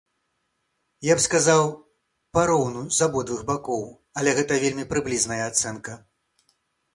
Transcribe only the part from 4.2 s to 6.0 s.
але гэта вельмі прыблізная ацэнка.